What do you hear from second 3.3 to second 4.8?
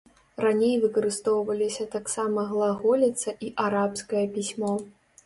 і арабскае пісьмо.